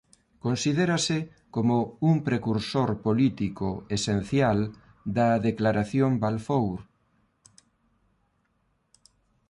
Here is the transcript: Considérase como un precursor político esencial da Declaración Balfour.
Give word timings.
Considérase 0.45 1.17
como 1.55 1.75
un 2.11 2.15
precursor 2.27 2.89
político 3.07 3.67
esencial 3.97 4.59
da 5.17 5.29
Declaración 5.49 6.11
Balfour. 6.21 6.79